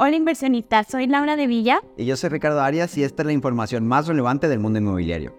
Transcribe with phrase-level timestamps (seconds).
[0.00, 1.82] Hola inversionistas, soy Laura de Villa.
[1.96, 5.34] Y yo soy Ricardo Arias y esta es la información más relevante del mundo inmobiliario.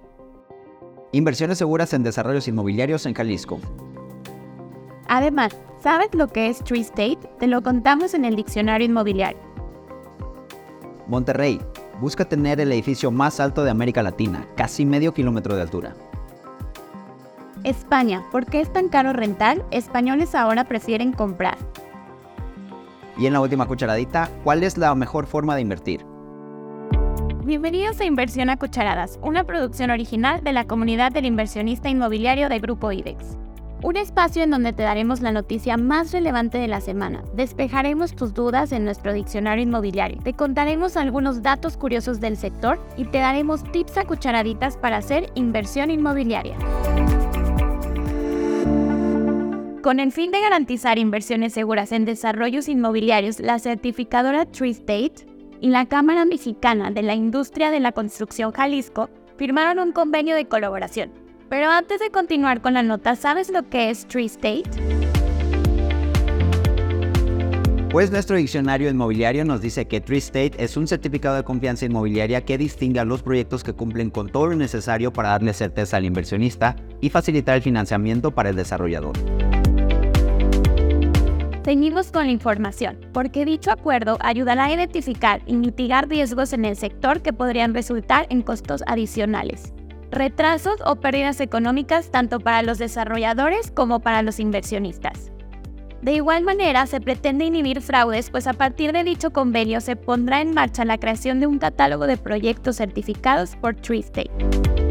[1.13, 3.61] Inversiones seguras en desarrollos inmobiliarios en Jalisco.
[5.08, 7.19] Además, ¿sabes lo que es Tree State?
[7.40, 9.39] Te lo contamos en el diccionario inmobiliario.
[11.07, 11.62] Monterrey,
[12.02, 15.96] busca tener el edificio más alto de América Latina, casi medio kilómetro de altura.
[17.64, 19.66] España, ¿por qué es tan caro rentar?
[19.71, 21.57] Españoles ahora prefieren comprar.
[23.20, 26.05] Y en la última cucharadita, ¿cuál es la mejor forma de invertir?
[27.44, 32.60] Bienvenidos a Inversión a Cucharadas, una producción original de la comunidad del inversionista inmobiliario de
[32.60, 33.38] Grupo IDEX.
[33.82, 38.34] Un espacio en donde te daremos la noticia más relevante de la semana, despejaremos tus
[38.34, 43.70] dudas en nuestro diccionario inmobiliario, te contaremos algunos datos curiosos del sector y te daremos
[43.72, 46.55] tips a cucharaditas para hacer inversión inmobiliaria.
[49.82, 55.26] Con el fin de garantizar inversiones seguras en desarrollos inmobiliarios, la certificadora Tree State
[55.62, 60.49] y la Cámara Mexicana de la Industria de la Construcción Jalisco firmaron un convenio de
[60.49, 61.12] colaboración.
[61.48, 64.69] Pero antes de continuar con la nota, ¿sabes lo que es Tree State?
[67.89, 72.43] Pues nuestro diccionario inmobiliario nos dice que Tree State es un certificado de confianza inmobiliaria
[72.43, 76.05] que distingue a los proyectos que cumplen con todo lo necesario para darle certeza al
[76.05, 79.14] inversionista y facilitar el financiamiento para el desarrollador.
[81.69, 86.75] Seguimos con la información, porque dicho acuerdo ayudará a identificar y mitigar riesgos en el
[86.75, 89.71] sector que podrían resultar en costos adicionales,
[90.09, 95.31] retrasos o pérdidas económicas tanto para los desarrolladores como para los inversionistas.
[96.01, 100.41] De igual manera, se pretende inhibir fraudes, pues a partir de dicho convenio se pondrá
[100.41, 104.88] en marcha la creación de un catálogo de proyectos certificados por TreeState.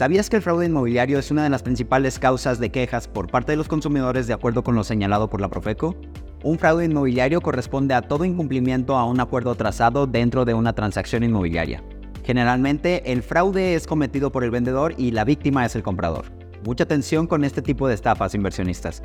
[0.00, 3.52] ¿Sabías que el fraude inmobiliario es una de las principales causas de quejas por parte
[3.52, 5.94] de los consumidores de acuerdo con lo señalado por la Profeco?
[6.42, 11.22] Un fraude inmobiliario corresponde a todo incumplimiento a un acuerdo trazado dentro de una transacción
[11.22, 11.84] inmobiliaria.
[12.24, 16.24] Generalmente, el fraude es cometido por el vendedor y la víctima es el comprador.
[16.64, 19.02] Mucha atención con este tipo de estafas inversionistas.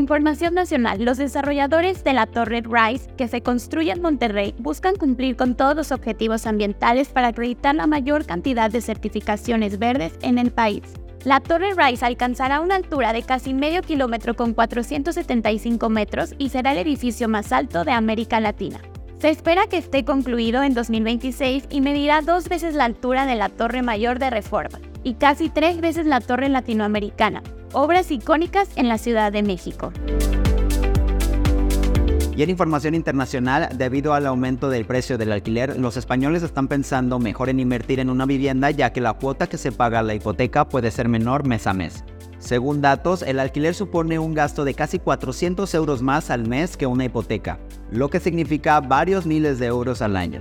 [0.00, 5.36] Información nacional, los desarrolladores de la Torre Rice, que se construye en Monterrey, buscan cumplir
[5.36, 10.52] con todos los objetivos ambientales para acreditar la mayor cantidad de certificaciones verdes en el
[10.52, 10.84] país.
[11.24, 16.72] La Torre Rice alcanzará una altura de casi medio kilómetro con 475 metros y será
[16.72, 18.80] el edificio más alto de América Latina.
[19.18, 23.50] Se espera que esté concluido en 2026 y medirá dos veces la altura de la
[23.50, 27.42] Torre Mayor de Reforma y casi tres veces la Torre Latinoamericana,
[27.72, 29.92] obras icónicas en la Ciudad de México.
[32.36, 37.18] Y en información internacional, debido al aumento del precio del alquiler, los españoles están pensando
[37.18, 40.14] mejor en invertir en una vivienda ya que la cuota que se paga a la
[40.14, 42.02] hipoteca puede ser menor mes a mes.
[42.38, 46.86] Según datos, el alquiler supone un gasto de casi 400 euros más al mes que
[46.86, 47.58] una hipoteca,
[47.90, 50.40] lo que significa varios miles de euros al año.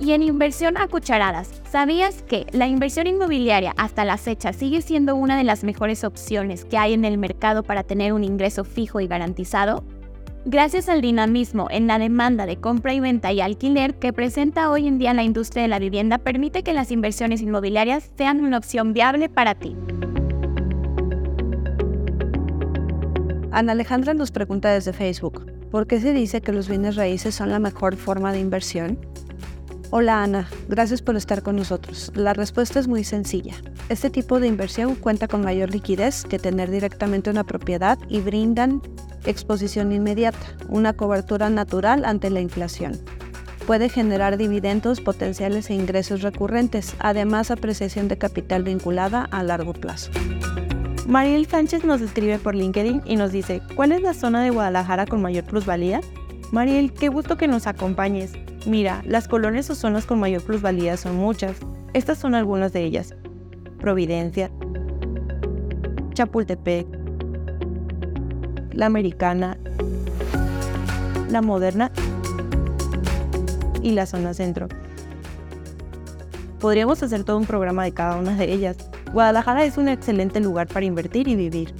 [0.00, 5.16] Y en inversión a cucharadas, ¿sabías que la inversión inmobiliaria hasta la fecha sigue siendo
[5.16, 9.00] una de las mejores opciones que hay en el mercado para tener un ingreso fijo
[9.00, 9.82] y garantizado?
[10.44, 14.86] Gracias al dinamismo en la demanda de compra y venta y alquiler que presenta hoy
[14.86, 18.92] en día la industria de la vivienda, permite que las inversiones inmobiliarias sean una opción
[18.92, 19.74] viable para ti.
[23.50, 27.48] Ana Alejandra nos pregunta desde Facebook, ¿por qué se dice que los bienes raíces son
[27.48, 28.98] la mejor forma de inversión?
[29.94, 32.10] Hola Ana, gracias por estar con nosotros.
[32.14, 33.56] La respuesta es muy sencilla.
[33.90, 38.80] Este tipo de inversión cuenta con mayor liquidez que tener directamente una propiedad y brindan
[39.26, 42.98] exposición inmediata, una cobertura natural ante la inflación.
[43.66, 50.10] Puede generar dividendos potenciales e ingresos recurrentes, además apreciación de capital vinculada a largo plazo.
[51.06, 55.04] Mariel Sánchez nos escribe por LinkedIn y nos dice, ¿cuál es la zona de Guadalajara
[55.04, 56.00] con mayor plusvalía?
[56.52, 58.34] Mariel, qué gusto que nos acompañes.
[58.66, 61.56] Mira, las colonias o zonas con mayor plusvalía son muchas.
[61.94, 63.14] Estas son algunas de ellas.
[63.80, 64.50] Providencia,
[66.12, 66.86] Chapultepec,
[68.74, 69.56] la Americana,
[71.30, 71.90] la Moderna
[73.80, 74.68] y la zona centro.
[76.60, 78.76] Podríamos hacer todo un programa de cada una de ellas.
[79.10, 81.74] Guadalajara es un excelente lugar para invertir y vivir.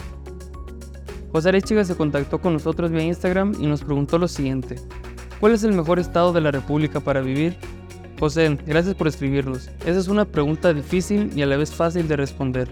[1.33, 4.77] José Arechiga se contactó con nosotros vía Instagram y nos preguntó lo siguiente.
[5.41, 7.57] ¿Cuál es el mejor estado de la República para vivir?
[8.21, 9.71] José, gracias por escribirnos.
[9.87, 12.69] Esa es una pregunta difícil y a la vez fácil de responder.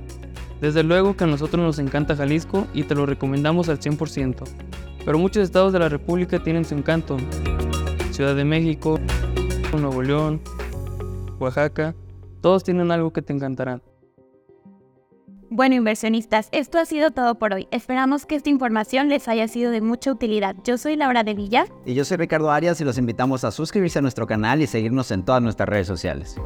[0.60, 4.44] Desde luego que a nosotros nos encanta Jalisco y te lo recomendamos al 100%.
[5.06, 7.16] Pero muchos estados de la República tienen su encanto.
[8.10, 9.00] Ciudad de México,
[9.72, 10.42] Nuevo León,
[11.38, 11.94] Oaxaca,
[12.42, 13.80] todos tienen algo que te encantará.
[15.52, 17.66] Bueno, inversionistas, esto ha sido todo por hoy.
[17.72, 20.54] Esperamos que esta información les haya sido de mucha utilidad.
[20.62, 21.66] Yo soy Laura de Villa.
[21.84, 25.10] Y yo soy Ricardo Arias y los invitamos a suscribirse a nuestro canal y seguirnos
[25.10, 26.36] en todas nuestras redes sociales.